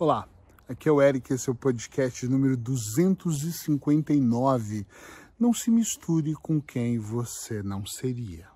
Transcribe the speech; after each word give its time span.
Olá, 0.00 0.28
aqui 0.68 0.88
é 0.88 0.92
o 0.92 1.02
Eric, 1.02 1.32
esse 1.32 1.48
é 1.48 1.52
o 1.52 1.56
podcast 1.56 2.24
número 2.28 2.56
259. 2.56 4.86
Não 5.36 5.52
se 5.52 5.72
misture 5.72 6.34
com 6.34 6.60
quem 6.60 7.00
você 7.00 7.64
não 7.64 7.84
seria. 7.84 8.46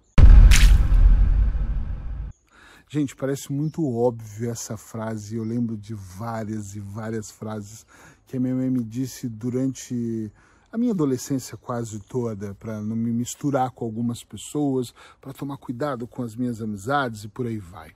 Gente, 2.89 3.17
parece 3.17 3.53
muito 3.53 3.85
óbvio 3.85 4.53
essa 4.53 4.77
frase. 4.77 5.35
Eu 5.35 5.43
lembro 5.43 5.77
de 5.77 5.95
várias 5.95 6.77
e 6.77 6.81
várias 6.81 7.33
frases 7.33 7.85
que 8.25 8.37
a 8.37 8.41
minha 8.41 8.55
mãe 8.55 8.71
me 8.71 8.85
disse 8.85 9.29
durante 9.29 10.31
a 10.71 10.79
minha 10.79 10.93
adolescência 10.93 11.57
quase 11.57 11.99
toda, 11.99 12.55
para 12.55 12.81
não 12.81 12.95
me 12.95 13.11
misturar 13.11 13.73
com 13.73 13.85
algumas 13.85 14.23
pessoas, 14.23 14.95
para 15.21 15.33
tomar 15.33 15.57
cuidado 15.57 16.07
com 16.07 16.23
as 16.23 16.37
minhas 16.37 16.63
amizades 16.63 17.25
e 17.25 17.29
por 17.29 17.49
aí 17.49 17.59
vai. 17.59 17.93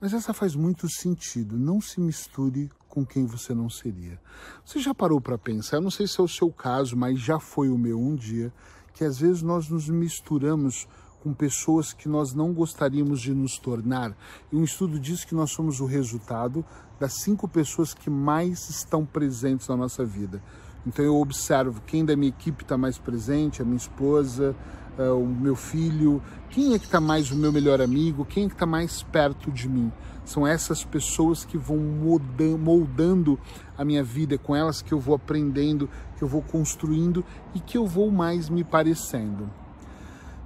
Mas 0.00 0.14
essa 0.14 0.32
faz 0.32 0.54
muito 0.54 0.88
sentido. 0.88 1.58
Não 1.58 1.80
se 1.80 2.00
misture 2.00 2.70
com 2.88 3.04
quem 3.04 3.26
você 3.26 3.54
não 3.54 3.68
seria. 3.68 4.18
Você 4.64 4.80
já 4.80 4.94
parou 4.94 5.20
para 5.20 5.36
pensar? 5.36 5.76
Eu 5.76 5.82
não 5.82 5.90
sei 5.90 6.06
se 6.06 6.18
é 6.20 6.24
o 6.24 6.28
seu 6.28 6.50
caso, 6.50 6.96
mas 6.96 7.20
já 7.20 7.38
foi 7.38 7.68
o 7.68 7.76
meu 7.76 8.00
um 8.00 8.16
dia, 8.16 8.52
que 8.94 9.04
às 9.04 9.18
vezes 9.18 9.42
nós 9.42 9.68
nos 9.68 9.88
misturamos 9.88 10.88
com 11.22 11.34
pessoas 11.34 11.92
que 11.92 12.08
nós 12.08 12.32
não 12.32 12.52
gostaríamos 12.52 13.20
de 13.20 13.34
nos 13.34 13.58
tornar. 13.58 14.16
E 14.50 14.56
um 14.56 14.64
estudo 14.64 14.98
diz 14.98 15.24
que 15.24 15.34
nós 15.34 15.50
somos 15.50 15.80
o 15.80 15.84
resultado 15.84 16.64
das 16.98 17.14
cinco 17.14 17.46
pessoas 17.46 17.92
que 17.92 18.08
mais 18.08 18.70
estão 18.70 19.04
presentes 19.04 19.68
na 19.68 19.76
nossa 19.76 20.04
vida. 20.04 20.42
Então 20.86 21.04
eu 21.04 21.16
observo 21.16 21.80
quem 21.86 22.04
da 22.04 22.16
minha 22.16 22.30
equipe 22.30 22.62
está 22.62 22.76
mais 22.76 22.98
presente, 22.98 23.60
a 23.60 23.64
minha 23.64 23.76
esposa, 23.76 24.54
uh, 24.98 25.14
o 25.14 25.26
meu 25.26 25.54
filho, 25.54 26.22
quem 26.48 26.74
é 26.74 26.78
que 26.78 26.86
está 26.86 27.00
mais 27.00 27.30
o 27.30 27.36
meu 27.36 27.52
melhor 27.52 27.80
amigo, 27.80 28.24
quem 28.24 28.44
é 28.44 28.48
que 28.48 28.54
está 28.54 28.66
mais 28.66 29.02
perto 29.02 29.50
de 29.50 29.68
mim. 29.68 29.92
São 30.24 30.46
essas 30.46 30.84
pessoas 30.84 31.44
que 31.44 31.58
vão 31.58 31.78
moldando 32.58 33.38
a 33.76 33.84
minha 33.84 34.02
vida, 34.02 34.36
é 34.36 34.38
com 34.38 34.54
elas 34.54 34.80
que 34.80 34.92
eu 34.92 35.00
vou 35.00 35.14
aprendendo, 35.14 35.88
que 36.16 36.22
eu 36.22 36.28
vou 36.28 36.42
construindo 36.42 37.24
e 37.54 37.60
que 37.60 37.76
eu 37.76 37.86
vou 37.86 38.10
mais 38.10 38.48
me 38.48 38.62
parecendo. 38.62 39.50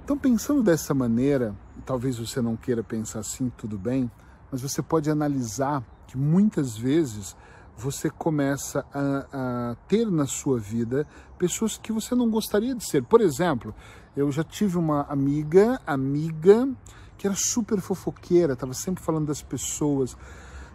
Então, 0.03 0.17
pensando 0.17 0.61
dessa 0.61 0.93
maneira, 0.93 1.55
talvez 1.85 2.17
você 2.17 2.41
não 2.41 2.55
queira 2.55 2.83
pensar 2.83 3.19
assim, 3.19 3.51
tudo 3.57 3.77
bem, 3.77 4.09
mas 4.51 4.61
você 4.61 4.81
pode 4.81 5.09
analisar 5.09 5.83
que 6.07 6.17
muitas 6.17 6.77
vezes 6.77 7.35
você 7.77 8.09
começa 8.09 8.85
a, 8.93 9.25
a, 9.71 9.75
ter 9.87 10.09
na 10.09 10.25
sua 10.25 10.59
vida 10.59 11.05
pessoas 11.37 11.77
que 11.77 11.91
você 11.91 12.15
não 12.15 12.29
gostaria 12.29 12.73
de 12.73 12.83
ser. 12.83 13.03
Por 13.03 13.19
exemplo, 13.21 13.75
eu 14.15 14.31
já 14.31 14.43
tive 14.43 14.77
uma 14.77 15.01
amiga, 15.03 15.79
amiga, 15.85 16.69
que 17.17 17.27
era 17.27 17.35
super 17.35 17.79
fofoqueira, 17.81 18.53
estava 18.53 18.73
sempre 18.73 19.03
falando 19.03 19.27
das 19.27 19.41
pessoas, 19.41 20.15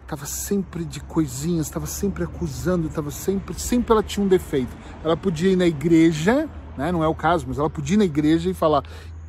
estava 0.03 0.25
sempre 0.25 0.85
de 0.85 0.99
coisinhas, 0.99 1.67
estava 1.67 1.87
sempre 1.87 2.23
acusando, 2.23 2.87
estava 2.87 3.09
sempre, 3.09 3.59
sempre 3.59 3.91
ela 3.91 4.03
tinha 4.03 4.23
um 4.23 4.29
defeito. 4.29 4.75
Ela 5.03 5.17
podia 5.17 5.51
ir 5.51 5.55
na 5.55 5.65
igreja, 5.65 6.47
né, 6.77 6.91
não 6.91 7.03
é 7.03 7.07
o 7.07 7.15
caso, 7.15 7.45
mas 7.47 7.57
ela 7.57 7.69
podia 7.69 7.95
ir 7.95 7.97
na 7.97 8.05
igreja 8.05 8.49
e 8.49 8.53
falar: 8.53 8.83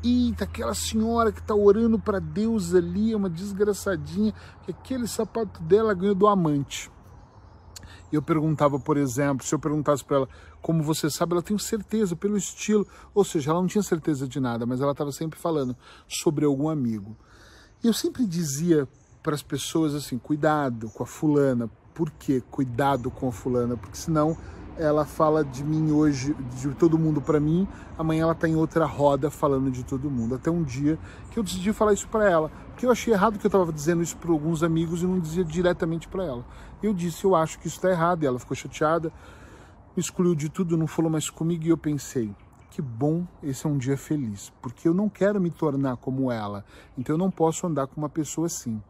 Eita, 0.05 0.45
aquela 0.45 0.75
senhora 0.75 1.33
que 1.33 1.41
está 1.41 1.55
orando 1.55 1.99
para 1.99 2.19
Deus 2.19 2.75
ali 2.75 3.13
é 3.13 3.17
uma 3.17 3.31
desgraçadinha, 3.31 4.35
que 4.63 4.73
aquele 4.73 5.07
sapato 5.07 5.63
dela 5.63 5.95
ganhou 5.95 6.15
do 6.15 6.27
amante 6.27 6.91
eu 8.17 8.23
perguntava, 8.23 8.79
por 8.79 8.97
exemplo, 8.97 9.47
se 9.47 9.55
eu 9.55 9.59
perguntasse 9.59 10.05
para 10.05 10.19
ela 10.19 10.29
como 10.61 10.83
você 10.83 11.11
sabe, 11.11 11.33
ela 11.33 11.43
tem 11.43 11.59
certeza 11.59 12.15
pelo 12.15 12.37
estilo, 12.37 12.87
ou 13.15 13.25
seja, 13.25 13.51
ela 13.51 13.61
não 13.61 13.67
tinha 13.67 13.83
certeza 13.83 14.29
de 14.29 14.39
nada, 14.39 14.67
mas 14.67 14.81
ela 14.81 14.93
estava 14.93 15.13
sempre 15.13 15.39
falando 15.39 15.77
sobre 16.07 16.45
algum 16.45 16.69
amigo. 16.69 17.17
E 17.83 17.87
eu 17.87 17.93
sempre 17.93 18.27
dizia 18.27 18.89
para 19.23 19.35
as 19.35 19.43
pessoas 19.43 19.95
assim: 19.95 20.19
cuidado 20.19 20.91
com 20.91 21.03
a 21.03 21.07
fulana. 21.07 21.71
Por 21.95 22.11
quê? 22.11 22.43
Cuidado 22.51 23.11
com 23.11 23.29
a 23.29 23.33
fulana, 23.33 23.77
porque 23.77 23.97
senão 23.97 24.37
ela 24.79 25.05
fala 25.05 25.45
de 25.45 25.63
mim 25.63 25.91
hoje, 25.91 26.35
de 26.57 26.69
todo 26.75 26.99
mundo 26.99 27.21
para 27.21 27.39
mim, 27.39 27.67
amanhã 27.99 28.23
ela 28.23 28.33
está 28.33 28.49
em 28.49 28.57
outra 28.57 28.85
roda 28.85 29.31
falando 29.31 29.71
de 29.71 29.85
todo 29.85 30.11
mundo. 30.11 30.35
Até 30.35 30.51
um 30.51 30.63
dia 30.63 30.99
que 31.31 31.39
eu 31.39 31.43
decidi 31.43 31.73
falar 31.73 31.93
isso 31.93 32.09
para 32.09 32.29
ela, 32.29 32.51
porque 32.69 32.87
eu 32.87 32.91
achei 32.91 33.13
errado 33.13 33.39
que 33.39 33.47
eu 33.47 33.49
estava 33.49 33.73
dizendo 33.73 34.03
isso 34.03 34.17
para 34.17 34.31
alguns 34.31 34.63
amigos 34.63 35.03
e 35.03 35.07
não 35.07 35.21
dizia 35.21 35.45
diretamente 35.45 36.09
para 36.09 36.25
ela. 36.25 36.45
Eu 36.83 36.93
disse, 36.93 37.25
eu 37.25 37.35
acho 37.35 37.59
que 37.59 37.67
isso 37.67 37.77
está 37.77 37.91
errado, 37.91 38.23
e 38.23 38.27
ela 38.27 38.39
ficou 38.39 38.57
chateada, 38.57 39.13
me 39.97 40.01
excluiu 40.01 40.35
de 40.35 40.49
tudo, 40.49 40.77
não 40.77 40.87
falou 40.87 41.11
mais 41.11 41.31
comigo, 41.31 41.65
e 41.65 41.69
eu 41.69 41.79
pensei, 41.79 42.35
que 42.71 42.81
bom, 42.81 43.27
esse 43.43 43.67
é 43.67 43.69
um 43.69 43.77
dia 43.77 43.97
feliz, 43.97 44.53
porque 44.63 44.89
eu 44.89 44.95
não 44.95 45.09
quero 45.09 45.41
me 45.41 45.51
tornar 45.51 45.97
como 45.97 46.33
ela, 46.33 46.65
então 46.97 47.15
eu 47.15 47.19
não 47.19 47.31
posso 47.31 47.67
andar 47.67 47.87
com 47.87 48.01
uma 48.01 48.09
pessoa 48.09 48.47
assim. 48.47 48.83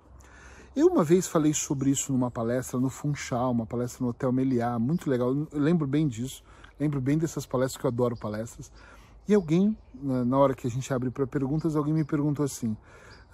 Eu 0.75 0.87
uma 0.87 1.05
vez 1.05 1.27
falei 1.27 1.53
sobre 1.53 1.91
isso 1.91 2.11
numa 2.13 2.31
palestra 2.31 2.81
no 2.81 2.89
Funchal, 2.89 3.51
uma 3.51 3.67
palestra 3.67 4.03
no 4.03 4.09
Hotel 4.09 4.33
Meliá, 4.33 4.79
muito 4.79 5.11
legal, 5.11 5.29
eu 5.35 5.47
lembro 5.53 5.87
bem 5.87 6.09
disso, 6.09 6.43
lembro 6.81 6.99
bem 6.99 7.19
dessas 7.19 7.45
palestras, 7.45 7.79
que 7.79 7.87
eu 7.87 7.89
adoro 7.89 8.17
palestras. 8.17 8.73
E 9.29 9.35
alguém, 9.35 9.77
na 10.03 10.39
hora 10.39 10.55
que 10.55 10.67
a 10.67 10.71
gente 10.71 10.93
abre 10.93 11.11
para 11.11 11.27
perguntas, 11.27 11.77
alguém 11.77 11.93
me 11.93 12.05
perguntou 12.05 12.43
assim, 12.43 12.75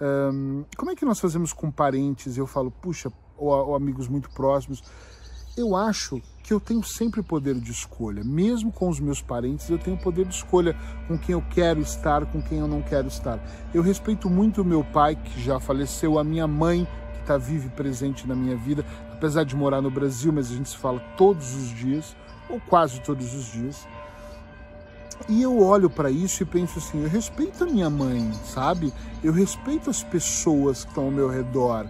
um, 0.01 0.65
como 0.77 0.91
é 0.91 0.95
que 0.95 1.05
nós 1.05 1.17
fazemos 1.17 1.53
com 1.53 1.71
parentes? 1.71 2.37
Eu 2.37 2.45
falo, 2.45 2.69
puxa, 2.69 3.09
ou, 3.37 3.49
ou 3.49 3.75
amigos 3.75 4.09
muito 4.09 4.29
próximos. 4.31 4.83
Eu 5.57 5.77
acho 5.77 6.21
que 6.43 6.53
eu 6.53 6.59
tenho 6.59 6.83
sempre 6.83 7.23
poder 7.23 7.55
de 7.55 7.71
escolha, 7.71 8.21
mesmo 8.21 8.69
com 8.69 8.89
os 8.89 8.99
meus 8.99 9.21
parentes, 9.21 9.69
eu 9.69 9.79
tenho 9.79 9.97
poder 9.97 10.25
de 10.25 10.35
escolha 10.35 10.75
com 11.07 11.17
quem 11.17 11.33
eu 11.33 11.43
quero 11.49 11.79
estar, 11.79 12.25
com 12.25 12.41
quem 12.41 12.59
eu 12.59 12.67
não 12.67 12.81
quero 12.81 13.07
estar. 13.07 13.39
Eu 13.73 13.81
respeito 13.81 14.29
muito 14.29 14.61
o 14.61 14.65
meu 14.65 14.83
pai, 14.83 15.15
que 15.15 15.41
já 15.41 15.57
faleceu, 15.57 16.19
a 16.19 16.23
minha 16.23 16.47
mãe, 16.47 16.87
está 17.29 17.37
vive 17.37 17.67
e 17.67 17.69
presente 17.69 18.27
na 18.27 18.35
minha 18.35 18.55
vida, 18.55 18.83
apesar 19.13 19.43
de 19.43 19.55
morar 19.55 19.81
no 19.81 19.91
Brasil, 19.91 20.33
mas 20.33 20.51
a 20.51 20.55
gente 20.55 20.69
se 20.69 20.77
fala 20.77 20.99
todos 21.15 21.53
os 21.53 21.69
dias, 21.69 22.15
ou 22.49 22.59
quase 22.59 22.99
todos 23.01 23.35
os 23.35 23.51
dias. 23.51 23.87
E 25.27 25.43
eu 25.43 25.61
olho 25.61 25.89
para 25.89 26.09
isso 26.09 26.41
e 26.41 26.45
penso 26.45 26.79
assim: 26.79 27.03
eu 27.03 27.09
respeito 27.09 27.63
a 27.63 27.67
minha 27.67 27.89
mãe, 27.89 28.31
sabe? 28.45 28.91
Eu 29.23 29.31
respeito 29.31 29.89
as 29.89 30.01
pessoas 30.01 30.83
que 30.83 30.89
estão 30.89 31.05
ao 31.05 31.11
meu 31.11 31.29
redor. 31.29 31.85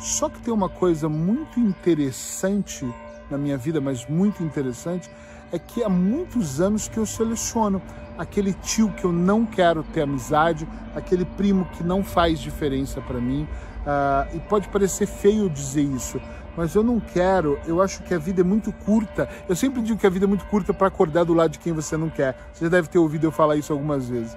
Só 0.00 0.28
que 0.28 0.40
tem 0.40 0.52
uma 0.52 0.68
coisa 0.68 1.08
muito 1.08 1.60
interessante 1.60 2.84
na 3.30 3.38
minha 3.38 3.56
vida, 3.56 3.80
mas 3.80 4.06
muito 4.08 4.42
interessante, 4.42 5.08
é 5.52 5.58
que 5.58 5.82
há 5.82 5.88
muitos 5.88 6.60
anos 6.60 6.88
que 6.88 6.98
eu 6.98 7.06
seleciono 7.06 7.82
aquele 8.18 8.52
tio 8.52 8.92
que 8.92 9.04
eu 9.04 9.12
não 9.12 9.46
quero 9.46 9.82
ter 9.82 10.02
amizade, 10.02 10.68
aquele 10.94 11.24
primo 11.24 11.64
que 11.72 11.82
não 11.82 12.04
faz 12.04 12.38
diferença 12.38 13.00
para 13.00 13.18
mim, 13.18 13.48
Uh, 13.80 14.36
e 14.36 14.40
pode 14.40 14.68
parecer 14.68 15.06
feio 15.06 15.48
dizer 15.48 15.82
isso, 15.82 16.20
mas 16.56 16.74
eu 16.74 16.82
não 16.82 17.00
quero. 17.00 17.58
Eu 17.66 17.80
acho 17.80 18.02
que 18.02 18.12
a 18.12 18.18
vida 18.18 18.42
é 18.42 18.44
muito 18.44 18.72
curta. 18.72 19.28
Eu 19.48 19.56
sempre 19.56 19.80
digo 19.80 19.98
que 19.98 20.06
a 20.06 20.10
vida 20.10 20.26
é 20.26 20.28
muito 20.28 20.44
curta 20.46 20.74
para 20.74 20.88
acordar 20.88 21.24
do 21.24 21.32
lado 21.32 21.52
de 21.52 21.58
quem 21.58 21.72
você 21.72 21.96
não 21.96 22.10
quer. 22.10 22.36
Você 22.52 22.66
já 22.66 22.70
deve 22.70 22.88
ter 22.88 22.98
ouvido 22.98 23.26
eu 23.26 23.32
falar 23.32 23.56
isso 23.56 23.72
algumas 23.72 24.08
vezes. 24.08 24.36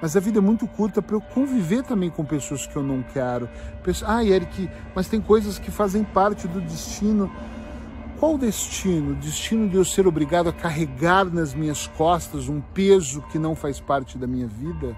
Mas 0.00 0.16
a 0.16 0.20
vida 0.20 0.38
é 0.38 0.40
muito 0.40 0.68
curta 0.68 1.00
para 1.00 1.16
eu 1.16 1.20
conviver 1.20 1.82
também 1.82 2.10
com 2.10 2.24
pessoas 2.24 2.66
que 2.66 2.76
eu 2.76 2.82
não 2.82 3.02
quero. 3.02 3.48
Pessoas, 3.82 4.08
ah, 4.10 4.24
Eric, 4.24 4.70
mas 4.94 5.08
tem 5.08 5.20
coisas 5.20 5.58
que 5.58 5.70
fazem 5.70 6.04
parte 6.04 6.46
do 6.46 6.60
destino. 6.60 7.30
Qual 8.18 8.36
o 8.36 8.38
destino? 8.38 9.12
O 9.12 9.14
destino 9.16 9.68
de 9.68 9.76
eu 9.76 9.84
ser 9.84 10.06
obrigado 10.06 10.48
a 10.48 10.52
carregar 10.52 11.26
nas 11.26 11.52
minhas 11.52 11.86
costas 11.86 12.48
um 12.48 12.62
peso 12.62 13.20
que 13.30 13.38
não 13.38 13.54
faz 13.54 13.78
parte 13.78 14.16
da 14.16 14.26
minha 14.26 14.46
vida? 14.46 14.96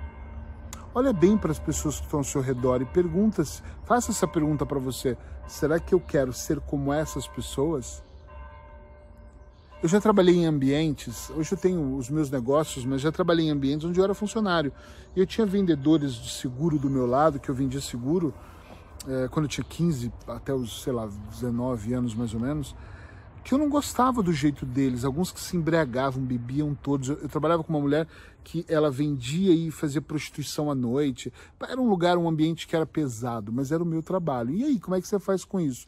Olha 0.94 1.12
bem 1.12 1.36
para 1.36 1.50
as 1.50 1.58
pessoas 1.58 1.96
que 1.96 2.04
estão 2.04 2.20
ao 2.20 2.24
seu 2.24 2.40
redor 2.40 2.80
e 2.80 2.84
pergunta, 2.84 3.42
faça 3.84 4.12
essa 4.12 4.26
pergunta 4.28 4.64
para 4.64 4.78
você: 4.78 5.16
será 5.48 5.80
que 5.80 5.92
eu 5.92 5.98
quero 5.98 6.32
ser 6.32 6.60
como 6.60 6.92
essas 6.92 7.26
pessoas? 7.26 8.04
Eu 9.82 9.88
já 9.88 10.00
trabalhei 10.00 10.36
em 10.36 10.46
ambientes, 10.46 11.28
hoje 11.30 11.52
eu 11.52 11.58
tenho 11.58 11.96
os 11.96 12.08
meus 12.08 12.30
negócios, 12.30 12.84
mas 12.84 13.00
já 13.00 13.10
trabalhei 13.10 13.46
em 13.46 13.50
ambientes 13.50 13.84
onde 13.84 13.98
eu 13.98 14.04
era 14.04 14.14
funcionário. 14.14 14.72
E 15.16 15.18
eu 15.18 15.26
tinha 15.26 15.46
vendedores 15.46 16.14
de 16.14 16.30
seguro 16.30 16.78
do 16.78 16.88
meu 16.88 17.06
lado, 17.06 17.40
que 17.40 17.48
eu 17.48 17.54
vendia 17.54 17.80
seguro 17.80 18.32
é, 19.08 19.26
quando 19.26 19.46
eu 19.46 19.50
tinha 19.50 19.64
15 19.64 20.12
até 20.28 20.54
os, 20.54 20.82
sei 20.82 20.92
lá, 20.92 21.08
19 21.30 21.94
anos 21.94 22.14
mais 22.14 22.32
ou 22.32 22.38
menos 22.38 22.76
que 23.48 23.54
eu 23.54 23.58
não 23.58 23.70
gostava 23.70 24.22
do 24.22 24.30
jeito 24.30 24.66
deles, 24.66 25.06
alguns 25.06 25.32
que 25.32 25.40
se 25.40 25.56
embriagavam, 25.56 26.22
bebiam 26.22 26.74
todos. 26.74 27.08
Eu, 27.08 27.16
eu, 27.16 27.28
trabalhava 27.30 27.64
com 27.64 27.72
uma 27.72 27.80
mulher 27.80 28.06
que 28.44 28.62
ela 28.68 28.90
vendia 28.90 29.54
e 29.54 29.70
fazia 29.70 30.02
prostituição 30.02 30.70
à 30.70 30.74
noite. 30.74 31.32
Era 31.66 31.80
um 31.80 31.88
lugar, 31.88 32.18
um 32.18 32.28
ambiente 32.28 32.66
que 32.66 32.76
era 32.76 32.84
pesado, 32.84 33.50
mas 33.50 33.72
era 33.72 33.82
o 33.82 33.86
meu 33.86 34.02
trabalho. 34.02 34.54
E 34.54 34.64
aí, 34.64 34.78
como 34.78 34.96
é 34.96 35.00
que 35.00 35.08
você 35.08 35.18
faz 35.18 35.46
com 35.46 35.58
isso? 35.58 35.86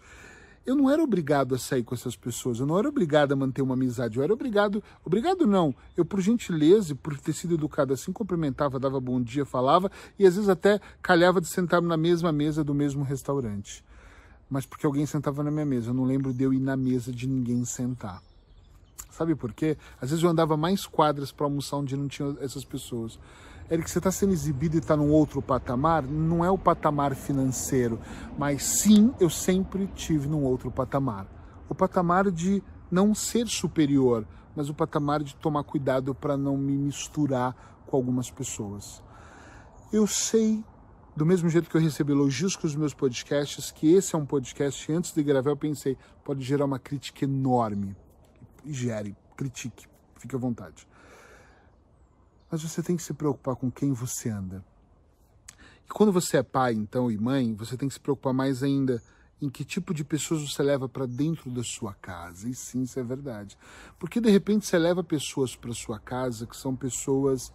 Eu 0.64 0.74
não 0.74 0.88
era 0.88 1.02
obrigado 1.02 1.54
a 1.54 1.58
sair 1.58 1.84
com 1.84 1.94
essas 1.94 2.16
pessoas, 2.16 2.60
eu 2.60 2.66
não 2.66 2.78
era 2.78 2.88
obrigado 2.88 3.32
a 3.32 3.36
manter 3.36 3.60
uma 3.60 3.74
amizade, 3.74 4.16
eu 4.16 4.24
era 4.24 4.32
obrigado, 4.32 4.82
obrigado 5.04 5.46
não, 5.46 5.74
eu 5.94 6.04
por 6.04 6.22
gentileza, 6.22 6.94
por 6.94 7.18
ter 7.18 7.34
sido 7.34 7.54
educado 7.54 7.92
assim, 7.92 8.10
cumprimentava, 8.10 8.78
dava 8.78 8.98
bom 8.98 9.20
dia, 9.20 9.44
falava 9.44 9.90
e 10.18 10.26
às 10.26 10.34
vezes 10.36 10.48
até 10.48 10.80
calhava 11.02 11.42
de 11.42 11.48
sentar 11.48 11.82
na 11.82 11.96
mesma 11.98 12.32
mesa 12.32 12.64
do 12.64 12.72
mesmo 12.72 13.02
restaurante 13.02 13.84
mas 14.50 14.66
porque 14.66 14.84
alguém 14.84 15.06
sentava 15.06 15.42
na 15.44 15.50
minha 15.50 15.64
mesa. 15.64 15.90
Eu 15.90 15.94
não 15.94 16.04
lembro 16.04 16.34
de 16.34 16.42
eu 16.42 16.52
ir 16.52 16.60
na 16.60 16.76
mesa 16.76 17.12
de 17.12 17.26
ninguém 17.28 17.64
sentar. 17.64 18.20
Sabe 19.10 19.34
por 19.34 19.52
quê? 19.52 19.76
Às 20.00 20.10
vezes 20.10 20.24
eu 20.24 20.30
andava 20.30 20.56
mais 20.56 20.86
quadras 20.86 21.30
para 21.30 21.46
almoçar 21.46 21.76
onde 21.76 21.96
não 21.96 22.08
tinha 22.08 22.36
essas 22.40 22.64
pessoas. 22.64 23.18
Eric, 23.70 23.88
você 23.88 23.98
está 23.98 24.10
sendo 24.10 24.32
exibido 24.32 24.74
e 24.76 24.78
está 24.78 24.96
num 24.96 25.10
outro 25.10 25.40
patamar? 25.40 26.02
Não 26.02 26.44
é 26.44 26.50
o 26.50 26.58
patamar 26.58 27.14
financeiro, 27.14 28.00
mas 28.36 28.64
sim, 28.64 29.14
eu 29.20 29.30
sempre 29.30 29.86
tive 29.94 30.28
num 30.28 30.42
outro 30.42 30.70
patamar. 30.70 31.26
o 31.68 31.74
patamar 31.74 32.32
de 32.32 32.60
não 32.90 33.14
ser 33.14 33.46
superior, 33.46 34.26
mas 34.56 34.68
o 34.68 34.74
patamar 34.74 35.22
de 35.22 35.36
tomar 35.36 35.62
cuidado 35.62 36.12
para 36.14 36.36
não 36.36 36.56
me 36.56 36.76
misturar 36.76 37.54
com 37.86 37.96
algumas 37.96 38.28
pessoas. 38.28 39.00
Eu 39.92 40.06
sei, 40.06 40.64
do 41.20 41.26
mesmo 41.26 41.50
jeito 41.50 41.68
que 41.68 41.76
eu 41.76 41.80
recebo 41.82 42.12
elogios 42.12 42.56
com 42.56 42.66
os 42.66 42.74
meus 42.74 42.94
podcasts, 42.94 43.70
que 43.70 43.92
esse 43.92 44.14
é 44.14 44.18
um 44.18 44.24
podcast, 44.24 44.90
antes 44.90 45.12
de 45.12 45.22
gravar 45.22 45.50
eu 45.50 45.56
pensei, 45.56 45.94
pode 46.24 46.42
gerar 46.42 46.64
uma 46.64 46.78
crítica 46.78 47.26
enorme. 47.26 47.94
Gere, 48.64 49.14
critique, 49.36 49.86
fique 50.16 50.34
à 50.34 50.38
vontade. 50.38 50.88
Mas 52.50 52.62
você 52.62 52.82
tem 52.82 52.96
que 52.96 53.02
se 53.02 53.12
preocupar 53.12 53.54
com 53.54 53.70
quem 53.70 53.92
você 53.92 54.30
anda. 54.30 54.64
E 55.86 55.92
quando 55.92 56.10
você 56.10 56.38
é 56.38 56.42
pai, 56.42 56.72
então, 56.72 57.10
e 57.10 57.18
mãe, 57.18 57.54
você 57.54 57.76
tem 57.76 57.86
que 57.86 57.92
se 57.92 58.00
preocupar 58.00 58.32
mais 58.32 58.62
ainda 58.62 59.02
em 59.42 59.50
que 59.50 59.62
tipo 59.62 59.92
de 59.92 60.02
pessoas 60.02 60.40
você 60.50 60.62
leva 60.62 60.88
para 60.88 61.04
dentro 61.04 61.50
da 61.50 61.62
sua 61.62 61.92
casa. 61.92 62.48
E 62.48 62.54
sim, 62.54 62.84
isso 62.84 62.98
é 62.98 63.02
verdade. 63.02 63.58
Porque 63.98 64.22
de 64.22 64.30
repente 64.30 64.64
você 64.64 64.78
leva 64.78 65.04
pessoas 65.04 65.54
para 65.54 65.74
sua 65.74 65.98
casa 65.98 66.46
que 66.46 66.56
são 66.56 66.74
pessoas 66.74 67.52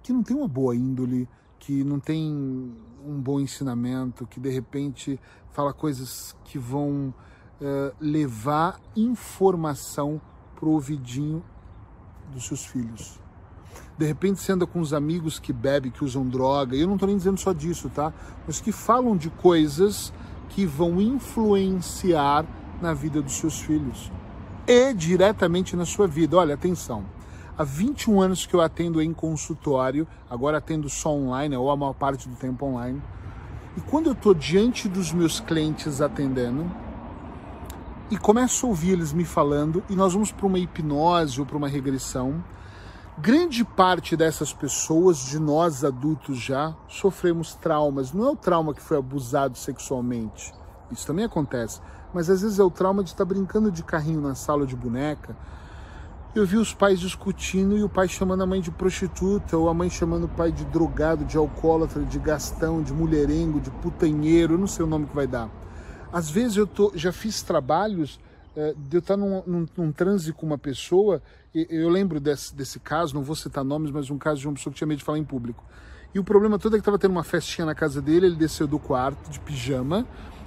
que 0.00 0.12
não 0.12 0.22
têm 0.22 0.36
uma 0.36 0.46
boa 0.46 0.76
índole, 0.76 1.28
que 1.64 1.82
não 1.82 1.98
têm 1.98 2.74
um 3.06 3.20
bom 3.20 3.40
ensinamento, 3.40 4.26
que 4.26 4.38
de 4.38 4.50
repente 4.50 5.18
fala 5.50 5.72
coisas 5.72 6.36
que 6.44 6.58
vão 6.58 7.14
uh, 7.60 7.94
levar 7.98 8.78
informação 8.94 10.20
pro 10.56 10.70
ouvidinho 10.70 11.42
dos 12.32 12.46
seus 12.46 12.66
filhos. 12.66 13.18
De 13.96 14.04
repente 14.04 14.40
você 14.40 14.52
anda 14.52 14.66
com 14.66 14.78
os 14.78 14.92
amigos 14.92 15.38
que 15.38 15.52
bebem, 15.52 15.90
que 15.90 16.04
usam 16.04 16.28
droga, 16.28 16.76
e 16.76 16.80
eu 16.80 16.86
não 16.86 16.94
estou 16.94 17.06
nem 17.06 17.16
dizendo 17.16 17.40
só 17.40 17.52
disso, 17.52 17.88
tá? 17.88 18.12
Mas 18.46 18.60
que 18.60 18.70
falam 18.70 19.16
de 19.16 19.30
coisas 19.30 20.12
que 20.50 20.66
vão 20.66 21.00
influenciar 21.00 22.44
na 22.82 22.92
vida 22.92 23.22
dos 23.22 23.34
seus 23.34 23.58
filhos 23.58 24.12
e 24.66 24.92
diretamente 24.92 25.76
na 25.76 25.86
sua 25.86 26.06
vida. 26.06 26.36
Olha, 26.36 26.54
atenção. 26.54 27.04
Há 27.56 27.62
21 27.62 28.20
anos 28.20 28.46
que 28.46 28.54
eu 28.54 28.60
atendo 28.60 29.00
em 29.00 29.12
consultório, 29.12 30.08
agora 30.28 30.58
atendo 30.58 30.88
só 30.88 31.10
online, 31.10 31.56
ou 31.56 31.70
a 31.70 31.76
maior 31.76 31.92
parte 31.92 32.28
do 32.28 32.34
tempo 32.34 32.66
online. 32.66 33.00
E 33.76 33.80
quando 33.80 34.06
eu 34.06 34.12
estou 34.12 34.34
diante 34.34 34.88
dos 34.88 35.12
meus 35.12 35.38
clientes 35.38 36.00
atendendo, 36.00 36.68
e 38.10 38.18
começo 38.18 38.66
a 38.66 38.68
ouvir 38.68 38.90
eles 38.90 39.12
me 39.12 39.24
falando, 39.24 39.84
e 39.88 39.94
nós 39.94 40.14
vamos 40.14 40.32
para 40.32 40.46
uma 40.46 40.58
hipnose 40.58 41.38
ou 41.38 41.46
para 41.46 41.56
uma 41.56 41.68
regressão, 41.68 42.42
grande 43.16 43.64
parte 43.64 44.16
dessas 44.16 44.52
pessoas, 44.52 45.18
de 45.18 45.38
nós 45.38 45.84
adultos 45.84 46.38
já, 46.38 46.74
sofremos 46.88 47.54
traumas. 47.54 48.12
Não 48.12 48.26
é 48.26 48.30
o 48.30 48.36
trauma 48.36 48.74
que 48.74 48.82
foi 48.82 48.98
abusado 48.98 49.56
sexualmente, 49.56 50.52
isso 50.90 51.06
também 51.06 51.24
acontece, 51.24 51.80
mas 52.12 52.28
às 52.28 52.42
vezes 52.42 52.58
é 52.58 52.64
o 52.64 52.70
trauma 52.70 53.04
de 53.04 53.10
estar 53.10 53.24
brincando 53.24 53.70
de 53.70 53.84
carrinho 53.84 54.20
na 54.20 54.34
sala 54.34 54.66
de 54.66 54.74
boneca. 54.74 55.36
Eu 56.34 56.44
vi 56.44 56.56
os 56.56 56.74
pais 56.74 56.98
discutindo 56.98 57.78
e 57.78 57.84
o 57.84 57.88
pai 57.88 58.08
chamando 58.08 58.42
a 58.42 58.46
mãe 58.46 58.60
de 58.60 58.68
prostituta, 58.68 59.56
ou 59.56 59.68
a 59.68 59.74
mãe 59.74 59.88
chamando 59.88 60.24
o 60.24 60.28
pai 60.28 60.50
de 60.50 60.64
drogado, 60.64 61.24
de 61.24 61.36
alcoólatra, 61.36 62.02
de 62.02 62.18
gastão, 62.18 62.82
de 62.82 62.92
mulherengo, 62.92 63.60
de 63.60 63.70
putanheiro, 63.70 64.58
não 64.58 64.66
sei 64.66 64.84
o 64.84 64.88
nome 64.88 65.06
que 65.06 65.14
vai 65.14 65.28
dar. 65.28 65.48
Às 66.12 66.28
vezes 66.28 66.56
eu 66.56 66.66
tô, 66.66 66.90
já 66.96 67.12
fiz 67.12 67.40
trabalhos 67.40 68.18
é, 68.56 68.74
de 68.76 68.96
eu 68.96 68.98
estar 68.98 69.16
num, 69.16 69.44
num, 69.46 69.66
num 69.76 69.92
transe 69.92 70.32
com 70.32 70.44
uma 70.44 70.58
pessoa, 70.58 71.22
eu 71.54 71.88
lembro 71.88 72.18
desse, 72.18 72.52
desse 72.52 72.80
caso, 72.80 73.14
não 73.14 73.22
vou 73.22 73.36
citar 73.36 73.62
nomes, 73.62 73.92
mas 73.92 74.10
um 74.10 74.18
caso 74.18 74.40
de 74.40 74.48
uma 74.48 74.54
pessoa 74.54 74.72
que 74.72 74.78
tinha 74.78 74.88
medo 74.88 74.98
de 74.98 75.04
falar 75.04 75.18
em 75.18 75.24
público. 75.24 75.64
E 76.12 76.18
o 76.18 76.24
problema 76.24 76.58
todo 76.58 76.74
é 76.74 76.78
que 76.78 76.80
estava 76.80 76.98
tendo 76.98 77.12
uma 77.12 77.22
festinha 77.22 77.64
na 77.64 77.76
casa 77.76 78.02
dele, 78.02 78.26
ele 78.26 78.36
desceu 78.36 78.66
do 78.66 78.80
quarto 78.80 79.30
de 79.30 79.38
pijama 79.38 80.04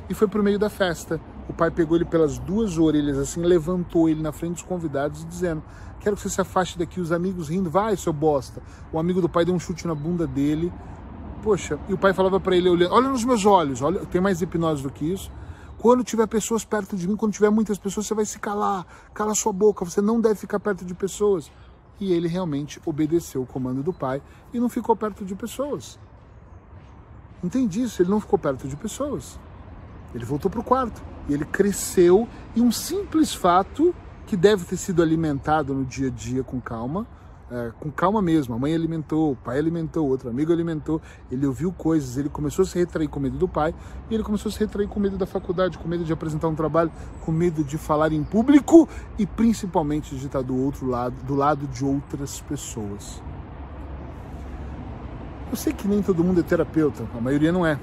e 0.09 0.13
foi 0.13 0.27
pro 0.27 0.43
meio 0.43 0.59
da 0.59 0.69
festa. 0.69 1.19
O 1.49 1.53
pai 1.53 1.71
pegou 1.71 1.95
ele 1.95 2.05
pelas 2.05 2.37
duas 2.37 2.77
orelhas, 2.77 3.17
assim, 3.17 3.41
levantou 3.41 4.09
ele 4.09 4.21
na 4.21 4.31
frente 4.31 4.55
dos 4.55 4.63
convidados, 4.63 5.25
dizendo: 5.25 5.63
Quero 5.99 6.15
que 6.15 6.21
você 6.21 6.29
se 6.29 6.41
afaste 6.41 6.77
daqui. 6.77 6.99
Os 6.99 7.11
amigos 7.11 7.49
rindo, 7.49 7.69
vai, 7.69 7.95
seu 7.97 8.13
bosta. 8.13 8.61
O 8.91 8.99
amigo 8.99 9.21
do 9.21 9.29
pai 9.29 9.45
deu 9.45 9.53
um 9.53 9.59
chute 9.59 9.87
na 9.87 9.95
bunda 9.95 10.27
dele. 10.27 10.71
Poxa, 11.43 11.79
e 11.87 11.93
o 11.93 11.97
pai 11.97 12.13
falava 12.13 12.39
para 12.39 12.55
ele, 12.55 12.69
Olha 12.87 13.09
nos 13.09 13.23
meus 13.23 13.45
olhos, 13.45 13.81
olha, 13.81 14.05
tem 14.05 14.19
mais 14.19 14.41
hipnose 14.41 14.83
do 14.83 14.89
que 14.89 15.05
isso. 15.05 15.31
Quando 15.77 16.03
tiver 16.03 16.25
pessoas 16.27 16.65
perto 16.65 16.95
de 16.95 17.07
mim, 17.07 17.15
quando 17.15 17.33
tiver 17.33 17.51
muitas 17.51 17.77
pessoas, 17.77 18.07
você 18.07 18.15
vai 18.15 18.25
se 18.25 18.39
calar, 18.39 18.85
cala 19.13 19.35
sua 19.35 19.53
boca, 19.53 19.85
você 19.85 20.01
não 20.01 20.19
deve 20.19 20.35
ficar 20.35 20.59
perto 20.59 20.83
de 20.83 20.95
pessoas. 20.95 21.51
E 21.99 22.11
ele 22.11 22.27
realmente 22.27 22.81
obedeceu 22.85 23.43
o 23.43 23.45
comando 23.45 23.83
do 23.83 23.93
pai 23.93 24.21
e 24.51 24.59
não 24.59 24.69
ficou 24.69 24.95
perto 24.95 25.23
de 25.23 25.35
pessoas. 25.35 25.99
Entende 27.43 27.81
isso? 27.81 28.01
Ele 28.01 28.09
não 28.09 28.19
ficou 28.19 28.39
perto 28.39 28.67
de 28.67 28.75
pessoas. 28.75 29.39
Ele 30.17 30.25
voltou 30.25 30.49
para 30.49 30.59
o 30.59 30.63
quarto 30.63 31.01
e 31.29 31.33
ele 31.33 31.45
cresceu 31.45 32.27
e 32.55 32.61
um 32.61 32.71
simples 32.71 33.33
fato 33.33 33.93
que 34.25 34.35
deve 34.35 34.65
ter 34.65 34.77
sido 34.77 35.01
alimentado 35.01 35.73
no 35.73 35.85
dia 35.85 36.07
a 36.07 36.11
dia 36.11 36.43
com 36.43 36.59
calma 36.59 37.07
é, 37.49 37.71
com 37.79 37.89
calma 37.89 38.21
mesmo. 38.21 38.55
A 38.55 38.59
mãe 38.59 38.73
alimentou, 38.73 39.31
o 39.31 39.35
pai 39.35 39.57
alimentou, 39.57 40.07
outro 40.07 40.29
amigo 40.29 40.51
alimentou. 40.51 41.01
Ele 41.31 41.45
ouviu 41.45 41.71
coisas, 41.71 42.17
ele 42.17 42.29
começou 42.29 42.63
a 42.63 42.65
se 42.65 42.77
retrair 42.77 43.07
com 43.07 43.19
medo 43.19 43.37
do 43.37 43.47
pai 43.47 43.73
e 44.09 44.13
ele 44.13 44.23
começou 44.23 44.49
a 44.49 44.51
se 44.51 44.59
retrair 44.59 44.87
com 44.87 44.99
medo 44.99 45.17
da 45.17 45.25
faculdade, 45.25 45.77
com 45.77 45.87
medo 45.87 46.03
de 46.03 46.11
apresentar 46.11 46.47
um 46.47 46.55
trabalho, 46.55 46.91
com 47.21 47.31
medo 47.31 47.63
de 47.63 47.77
falar 47.77 48.11
em 48.11 48.23
público 48.23 48.87
e 49.17 49.25
principalmente 49.25 50.15
de 50.15 50.25
estar 50.25 50.41
do 50.41 50.57
outro 50.57 50.87
lado, 50.87 51.15
do 51.23 51.35
lado 51.35 51.67
de 51.67 51.85
outras 51.85 52.41
pessoas. 52.41 53.21
Eu 55.49 55.55
sei 55.55 55.71
que 55.71 55.87
nem 55.87 56.01
todo 56.01 56.23
mundo 56.23 56.41
é 56.41 56.43
terapeuta, 56.43 57.07
a 57.17 57.21
maioria 57.21 57.51
não 57.51 57.65
é. 57.65 57.79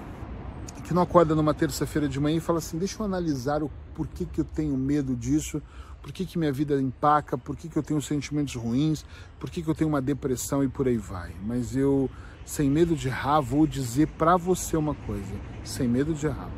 Que 0.84 0.94
não 0.94 1.02
acorda 1.02 1.34
numa 1.34 1.54
terça-feira 1.54 2.08
de 2.08 2.20
manhã 2.20 2.36
e 2.36 2.40
fala 2.40 2.58
assim: 2.58 2.78
deixa 2.78 3.00
eu 3.00 3.06
analisar 3.06 3.62
o 3.62 3.70
porquê 3.94 4.24
que 4.24 4.40
eu 4.40 4.44
tenho 4.44 4.76
medo 4.76 5.16
disso, 5.16 5.60
por 6.02 6.12
que, 6.12 6.26
que 6.26 6.38
minha 6.38 6.52
vida 6.52 6.80
empaca, 6.80 7.38
por 7.38 7.56
que, 7.56 7.68
que 7.68 7.78
eu 7.78 7.82
tenho 7.82 8.00
sentimentos 8.02 8.54
ruins, 8.54 9.06
por 9.40 9.48
que, 9.48 9.62
que 9.62 9.68
eu 9.68 9.74
tenho 9.74 9.88
uma 9.88 10.02
depressão 10.02 10.62
e 10.62 10.68
por 10.68 10.86
aí 10.86 10.98
vai. 10.98 11.34
Mas 11.42 11.74
eu, 11.74 12.10
sem 12.44 12.70
medo 12.70 12.94
de 12.94 13.08
errar, 13.08 13.40
vou 13.40 13.66
dizer 13.66 14.08
para 14.08 14.36
você 14.36 14.76
uma 14.76 14.94
coisa, 14.94 15.34
sem 15.64 15.88
medo 15.88 16.12
de 16.12 16.26
errar. 16.26 16.50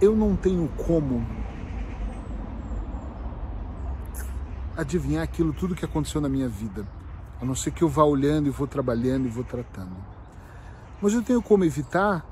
Eu 0.00 0.16
não 0.16 0.34
tenho 0.34 0.66
como 0.76 1.24
adivinhar 4.76 5.22
aquilo 5.22 5.52
tudo 5.52 5.74
que 5.76 5.84
aconteceu 5.84 6.20
na 6.20 6.28
minha 6.28 6.48
vida, 6.48 6.84
a 7.40 7.44
não 7.44 7.54
ser 7.54 7.70
que 7.70 7.84
eu 7.84 7.88
vá 7.88 8.02
olhando 8.02 8.48
e 8.48 8.50
vou 8.50 8.66
trabalhando 8.66 9.26
e 9.26 9.28
vou 9.28 9.44
tratando. 9.44 9.94
Mas 11.00 11.14
eu 11.14 11.22
tenho 11.22 11.40
como 11.40 11.64
evitar 11.64 12.26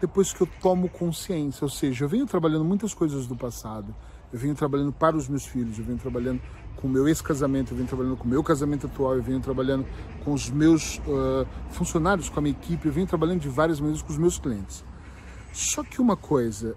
depois 0.00 0.32
que 0.32 0.40
eu 0.40 0.48
tomo 0.60 0.88
consciência. 0.88 1.64
Ou 1.64 1.70
seja, 1.70 2.04
eu 2.04 2.08
venho 2.08 2.26
trabalhando 2.26 2.64
muitas 2.64 2.92
coisas 2.92 3.26
do 3.26 3.36
passado. 3.36 3.94
Eu 4.32 4.38
venho 4.38 4.54
trabalhando 4.54 4.92
para 4.92 5.16
os 5.16 5.28
meus 5.28 5.44
filhos, 5.44 5.78
eu 5.78 5.84
venho 5.84 5.98
trabalhando 5.98 6.40
com 6.76 6.86
o 6.86 6.90
meu 6.90 7.06
ex-casamento, 7.06 7.72
eu 7.72 7.76
venho 7.76 7.86
trabalhando 7.86 8.16
com 8.16 8.24
o 8.24 8.28
meu 8.28 8.42
casamento 8.42 8.86
atual, 8.86 9.14
eu 9.14 9.22
venho 9.22 9.40
trabalhando 9.40 9.86
com 10.24 10.32
os 10.32 10.48
meus 10.48 10.98
uh, 11.00 11.46
funcionários, 11.70 12.30
com 12.30 12.40
a 12.40 12.42
minha 12.42 12.56
equipe, 12.58 12.86
eu 12.86 12.92
venho 12.92 13.06
trabalhando 13.06 13.40
de 13.40 13.48
várias 13.48 13.78
maneiras 13.78 14.02
com 14.02 14.10
os 14.10 14.18
meus 14.18 14.38
clientes. 14.38 14.82
Só 15.52 15.84
que 15.84 16.00
uma 16.00 16.16
coisa 16.16 16.74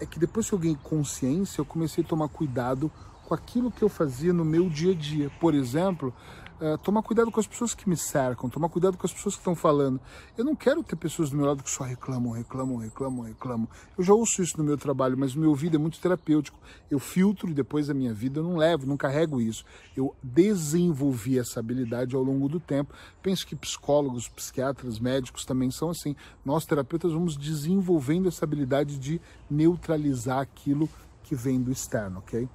é 0.00 0.04
que 0.04 0.18
depois 0.18 0.48
que 0.48 0.54
eu 0.54 0.58
ganhei 0.58 0.76
consciência, 0.82 1.60
eu 1.60 1.64
comecei 1.64 2.02
a 2.02 2.06
tomar 2.06 2.28
cuidado 2.28 2.90
com 3.24 3.34
aquilo 3.34 3.70
que 3.70 3.82
eu 3.82 3.88
fazia 3.88 4.32
no 4.32 4.44
meu 4.44 4.68
dia 4.68 4.90
a 4.90 4.94
dia. 4.94 5.30
Por 5.38 5.54
exemplo, 5.54 6.12
uh, 6.60 6.78
tomar 6.78 7.02
cuidado 7.02 7.30
com 7.30 7.40
as 7.40 7.46
pessoas 7.46 7.74
que 7.74 7.88
me 7.88 7.96
cercam, 7.96 8.48
tomar 8.48 8.68
cuidado 8.68 8.96
com 8.96 9.06
as 9.06 9.12
pessoas 9.12 9.34
que 9.34 9.40
estão 9.40 9.54
falando. 9.54 10.00
Eu 10.36 10.44
não 10.44 10.54
quero 10.54 10.82
ter 10.82 10.96
pessoas 10.96 11.30
do 11.30 11.36
meu 11.36 11.46
lado 11.46 11.62
que 11.62 11.70
só 11.70 11.84
reclamam, 11.84 12.32
reclamam, 12.32 12.76
reclamam, 12.76 13.24
reclamam. 13.24 13.68
Eu 13.96 14.04
já 14.04 14.14
ouço 14.14 14.42
isso 14.42 14.56
no 14.58 14.64
meu 14.64 14.76
trabalho, 14.76 15.16
mas 15.18 15.34
o 15.34 15.40
meu 15.40 15.50
ouvido 15.50 15.76
é 15.76 15.78
muito 15.78 16.00
terapêutico. 16.00 16.58
Eu 16.90 16.98
filtro 16.98 17.50
e 17.50 17.54
depois 17.54 17.88
a 17.88 17.94
minha 17.94 18.12
vida 18.12 18.40
eu 18.40 18.44
não 18.44 18.56
levo, 18.56 18.86
não 18.86 18.96
carrego 18.96 19.40
isso. 19.40 19.64
Eu 19.96 20.14
desenvolvi 20.22 21.38
essa 21.38 21.60
habilidade 21.60 22.14
ao 22.14 22.22
longo 22.22 22.48
do 22.48 22.60
tempo. 22.60 22.94
Penso 23.22 23.46
que 23.46 23.56
psicólogos, 23.56 24.28
psiquiatras, 24.28 24.98
médicos 24.98 25.44
também 25.44 25.70
são 25.70 25.90
assim. 25.90 26.14
Nós 26.44 26.64
terapeutas 26.64 27.12
vamos 27.12 27.36
desenvolvendo 27.36 28.28
essa 28.28 28.44
habilidade 28.44 28.98
de 28.98 29.20
neutralizar 29.50 30.40
aquilo 30.40 30.88
que 31.22 31.34
vem 31.34 31.60
do 31.62 31.70
externo, 31.70 32.18
ok? 32.18 32.48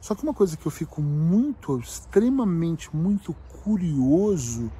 Só 0.00 0.14
que 0.14 0.22
uma 0.22 0.34
coisa 0.34 0.56
que 0.56 0.66
eu 0.66 0.70
fico 0.70 1.02
muito, 1.02 1.78
extremamente, 1.78 2.94
muito 2.94 3.34
curioso 3.62 4.70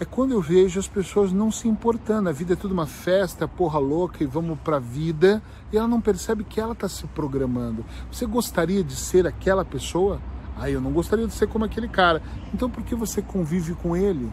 é 0.00 0.04
quando 0.04 0.32
eu 0.32 0.40
vejo 0.40 0.80
as 0.80 0.88
pessoas 0.88 1.32
não 1.32 1.52
se 1.52 1.68
importando. 1.68 2.28
A 2.28 2.32
vida 2.32 2.54
é 2.54 2.56
tudo 2.56 2.72
uma 2.72 2.86
festa, 2.86 3.46
porra 3.46 3.78
louca 3.78 4.24
e 4.24 4.26
vamos 4.26 4.58
pra 4.60 4.78
vida 4.78 5.42
e 5.72 5.76
ela 5.76 5.86
não 5.86 6.00
percebe 6.00 6.42
que 6.44 6.60
ela 6.60 6.72
está 6.72 6.88
se 6.88 7.06
programando. 7.08 7.84
Você 8.10 8.26
gostaria 8.26 8.82
de 8.82 8.96
ser 8.96 9.26
aquela 9.26 9.64
pessoa? 9.64 10.20
Ah, 10.56 10.70
eu 10.70 10.80
não 10.80 10.92
gostaria 10.92 11.26
de 11.26 11.32
ser 11.32 11.46
como 11.48 11.64
aquele 11.64 11.88
cara. 11.88 12.22
Então 12.52 12.68
por 12.68 12.82
que 12.82 12.94
você 12.94 13.22
convive 13.22 13.74
com 13.74 13.96
ele? 13.96 14.30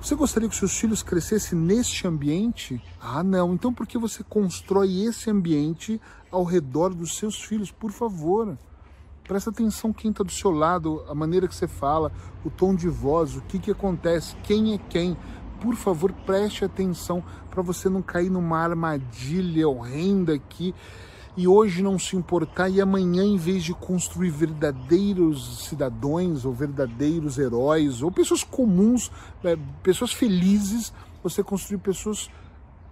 Você 0.00 0.14
gostaria 0.14 0.48
que 0.48 0.54
seus 0.54 0.78
filhos 0.78 1.02
crescessem 1.02 1.58
neste 1.58 2.06
ambiente? 2.06 2.80
Ah, 3.00 3.22
não. 3.22 3.54
Então 3.54 3.72
por 3.72 3.86
que 3.86 3.98
você 3.98 4.22
constrói 4.22 5.02
esse 5.02 5.30
ambiente 5.30 6.00
ao 6.30 6.44
redor 6.44 6.94
dos 6.94 7.16
seus 7.16 7.42
filhos? 7.42 7.70
Por 7.70 7.90
favor. 7.90 8.56
Presta 9.28 9.50
atenção 9.50 9.92
quem 9.92 10.10
está 10.10 10.24
do 10.24 10.32
seu 10.32 10.50
lado, 10.50 11.04
a 11.06 11.14
maneira 11.14 11.46
que 11.46 11.54
você 11.54 11.68
fala, 11.68 12.10
o 12.42 12.48
tom 12.48 12.74
de 12.74 12.88
voz, 12.88 13.36
o 13.36 13.42
que, 13.42 13.58
que 13.58 13.70
acontece, 13.70 14.34
quem 14.42 14.72
é 14.72 14.78
quem. 14.78 15.14
Por 15.60 15.74
favor, 15.74 16.10
preste 16.24 16.64
atenção 16.64 17.22
para 17.50 17.60
você 17.60 17.90
não 17.90 18.00
cair 18.00 18.30
numa 18.30 18.58
armadilha 18.58 19.68
horrenda 19.68 20.32
aqui 20.32 20.74
e 21.36 21.46
hoje 21.46 21.82
não 21.82 21.98
se 21.98 22.16
importar 22.16 22.70
e 22.70 22.80
amanhã, 22.80 23.22
em 23.22 23.36
vez 23.36 23.62
de 23.62 23.74
construir 23.74 24.30
verdadeiros 24.30 25.68
cidadãos 25.68 26.46
ou 26.46 26.54
verdadeiros 26.54 27.36
heróis 27.36 28.00
ou 28.00 28.10
pessoas 28.10 28.42
comuns, 28.42 29.10
é, 29.44 29.58
pessoas 29.82 30.10
felizes, 30.10 30.90
você 31.22 31.42
construir 31.42 31.78
pessoas 31.78 32.30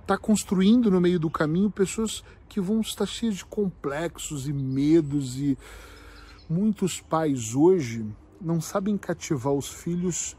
está 0.02 0.18
construindo 0.18 0.90
no 0.90 1.00
meio 1.00 1.18
do 1.18 1.30
caminho 1.30 1.70
pessoas 1.70 2.22
que 2.46 2.60
vão 2.60 2.80
estar 2.82 3.06
cheias 3.06 3.36
de 3.36 3.44
complexos 3.44 4.46
e 4.46 4.52
medos 4.52 5.38
e 5.38 5.56
muitos 6.48 7.00
pais 7.00 7.54
hoje 7.54 8.06
não 8.40 8.60
sabem 8.60 8.96
cativar 8.96 9.52
os 9.52 9.68
filhos 9.68 10.36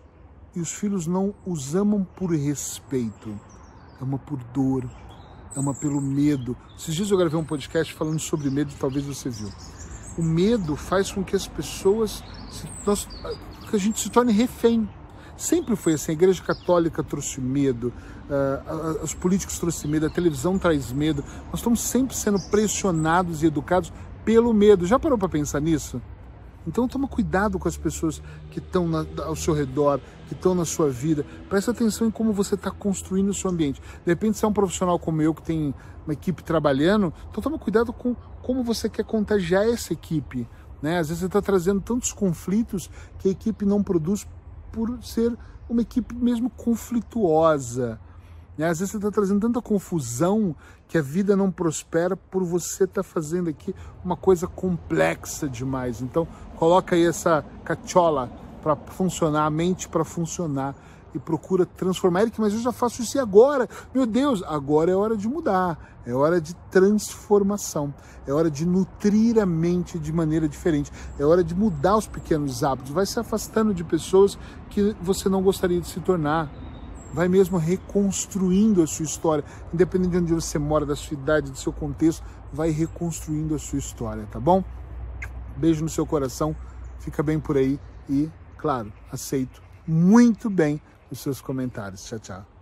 e 0.56 0.60
os 0.60 0.72
filhos 0.72 1.08
não 1.08 1.34
os 1.46 1.76
amam 1.76 2.04
por 2.16 2.32
respeito, 2.32 3.40
ama 4.02 4.18
por 4.18 4.44
dor, 4.54 4.90
ama 5.56 5.74
pelo 5.74 6.02
medo. 6.02 6.56
Esses 6.78 6.96
dias 6.96 7.12
eu 7.12 7.18
gravei 7.18 7.40
um 7.40 7.44
podcast 7.44 7.94
falando 7.94 8.20
sobre 8.20 8.50
medo, 8.50 8.74
talvez 8.80 9.06
você 9.06 9.30
viu. 9.30 9.50
O 10.18 10.24
medo 10.24 10.76
faz 10.76 11.12
com 11.12 11.24
que 11.24 11.36
as 11.36 11.48
pessoas, 11.48 12.24
nós, 12.86 13.08
que 13.70 13.76
a 13.76 13.80
gente 13.80 14.00
se 14.00 14.10
torne 14.10 14.32
refém. 14.32 14.90
Sempre 15.36 15.76
foi 15.76 15.94
assim. 15.94 16.12
A 16.12 16.16
Igreja 16.16 16.42
Católica 16.42 17.04
trouxe 17.04 17.40
medo, 17.40 17.94
uh, 18.28 19.04
os 19.04 19.14
políticos 19.14 19.60
trouxeram 19.60 19.92
medo, 19.92 20.08
a 20.08 20.10
televisão 20.10 20.58
traz 20.58 20.92
medo. 20.92 21.24
Nós 21.52 21.60
estamos 21.60 21.82
sempre 21.82 22.16
sendo 22.16 22.40
pressionados 22.50 23.44
e 23.44 23.46
educados 23.46 23.94
pelo 24.27 24.53
medo. 24.53 24.86
Já 24.86 25.00
parou 25.00 25.17
para 25.17 25.29
pensar 25.29 25.62
nisso? 25.62 26.01
Então 26.67 26.86
toma 26.86 27.07
cuidado 27.07 27.57
com 27.57 27.65
as 27.65 27.77
pessoas 27.77 28.22
que 28.51 28.60
estão 28.60 28.86
ao 29.25 29.38
seu 29.38 29.53
redor, 29.53 30.01
que 30.27 30.34
estão 30.34 30.53
na 30.53 30.65
sua 30.65 30.89
vida. 30.89 31.25
Presta 31.48 31.72
atenção 31.72 32.07
em 32.07 32.12
como 32.12 32.34
você 32.34 32.55
está 32.55 32.69
construindo 32.69 33.29
o 33.29 33.34
seu 33.34 33.50
ambiente. 33.50 33.79
De 33.79 34.12
repente, 34.12 34.38
se 34.38 34.43
é 34.43 34.48
um 34.50 34.51
profissional 34.51 35.00
como 35.00 35.22
eu 35.22 35.34
que 35.34 35.41
tem 35.41 35.74
uma 36.05 36.12
equipe 36.12 36.43
trabalhando, 36.43 37.13
então 37.31 37.41
toma 37.41 37.57
cuidado 37.57 37.93
com 37.93 38.17
como 38.41 38.65
você 38.65 38.89
quer 38.89 39.05
contagiar 39.05 39.65
essa 39.65 39.93
equipe. 39.93 40.46
Né? 40.81 41.00
Às 41.00 41.07
vezes 41.07 41.22
você 41.22 41.27
está 41.27 41.41
trazendo 41.41 41.79
tantos 41.79 42.12
conflitos 42.12 42.89
que 43.19 43.29
a 43.29 43.31
equipe 43.31 43.63
não 43.63 43.81
produz 43.81 44.27
por 44.74 45.01
ser 45.01 45.34
uma 45.69 45.84
equipe 45.84 46.13
mesmo 46.13 46.50
conflituosa. 46.50 47.98
Né? 48.58 48.68
Às 48.68 48.80
vezes 48.80 48.92
você 48.92 48.98
está 48.98 49.12
trazendo 49.12 49.42
tanta 49.42 49.62
confusão 49.62 50.56
que 50.88 50.98
a 50.98 51.02
vida 51.02 51.36
não 51.36 51.52
prospera 51.52 52.16
por 52.16 52.44
você 52.44 52.86
estar 52.86 53.04
tá 53.04 53.04
fazendo 53.04 53.50
aqui 53.50 53.76
uma 54.04 54.18
coisa 54.18 54.48
complexa 54.48 55.48
demais. 55.48 56.02
Então, 56.02 56.28
coloca 56.56 56.96
aí 56.96 57.06
essa 57.06 57.46
cachola 57.64 58.32
para 58.64 58.76
funcionar, 58.76 59.46
a 59.46 59.50
mente 59.50 59.88
para 59.88 60.04
funcionar 60.04 60.76
e 61.14 61.20
procura 61.20 61.66
transformar. 61.66 62.22
Eric, 62.22 62.40
mas 62.40 62.54
eu 62.54 62.60
já 62.60 62.72
faço 62.72 63.02
isso 63.02 63.20
agora? 63.20 63.68
Meu 63.94 64.06
Deus, 64.06 64.44
agora 64.44 64.92
é 64.92 64.96
hora 64.96 65.16
de 65.16 65.28
mudar, 65.28 65.78
é 66.06 66.14
hora 66.14 66.40
de 66.40 66.54
transformação, 66.70 67.94
é 68.26 68.34
hora 68.34 68.50
de 68.52 68.66
nutrir 68.66 69.40
a 69.40 69.46
mente 69.46 69.98
de 69.98 70.12
maneira 70.12 70.48
diferente, 70.48 70.92
é 71.18 71.26
hora 71.26 71.44
de 71.44 71.56
mudar 71.56 71.98
os 71.98 72.08
pequenos 72.08 72.64
hábitos, 72.64 72.92
vai 72.92 73.06
se 73.06 73.20
afastando 73.20 73.74
de 73.74 73.84
pessoas 73.84 74.38
que 74.70 74.96
você 75.02 75.30
não 75.30 75.42
gostaria 75.42 75.80
de 75.80 75.88
se 75.88 76.00
tornar 76.00 76.50
vai 77.14 77.28
mesmo 77.28 77.58
reconstruindo 77.58 78.82
a 78.82 78.88
sua 78.88 79.06
história, 79.06 79.44
independente 79.74 80.12
de 80.12 80.18
onde 80.18 80.34
você 80.34 80.60
mora, 80.60 80.86
da 80.86 80.96
sua 80.96 81.16
idade, 81.16 81.52
do 81.52 81.58
seu 81.58 81.74
contexto, 81.74 82.24
vai 82.52 82.70
reconstruindo 82.70 83.56
a 83.56 83.60
sua 83.60 83.80
história, 83.80 84.28
tá 84.32 84.40
bom? 84.40 84.64
Beijo 85.56 85.84
no 85.84 85.90
seu 85.90 86.06
coração, 86.06 86.56
fica 87.00 87.24
bem 87.24 87.40
por 87.40 87.58
aí 87.58 87.80
e, 88.10 88.30
claro, 88.58 88.92
aceito 89.12 89.62
muito 89.88 90.50
bem 90.50 90.82
os 91.10 91.20
seus 91.20 91.42
comentários. 91.42 92.06
Tchau, 92.06 92.20
tchau. 92.20 92.57